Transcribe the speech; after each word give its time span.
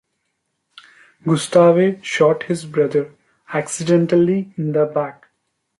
Gustave 1.27 1.99
shot 2.03 2.41
his 2.45 2.65
brother 2.65 3.13
accidentally 3.53 4.51
in 4.57 4.71
the 4.71 4.87
back. 4.87 5.27